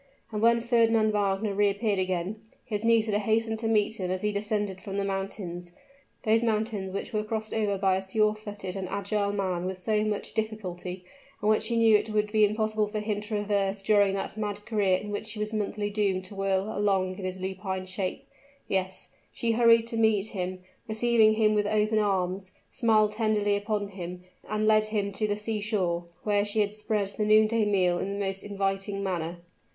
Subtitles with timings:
[0.31, 4.81] And when Fernand Wagner reappeared again, his Nisida hastened to meet him as he descended
[4.81, 5.73] from the mountains
[6.23, 10.33] those mountains which were crossed over by a surefooted and agile man with so much
[10.33, 11.05] difficulty,
[11.39, 14.65] and which he knew it would be impossible for him to traverse during that mad
[14.65, 18.25] career in which he was monthly doomed to whirl along in his lupine shape
[18.67, 24.23] yes, she hurried to meet him receiving him with open arms smiled tenderly upon him
[24.49, 28.11] and led him to the sea shore, where she had spread the noonday meal in
[28.13, 29.37] the most inviting manner.